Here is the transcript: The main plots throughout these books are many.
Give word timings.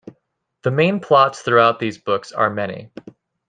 The 0.63 0.71
main 0.71 0.99
plots 0.99 1.43
throughout 1.43 1.77
these 1.77 1.99
books 1.99 2.31
are 2.31 2.49
many. 2.49 2.89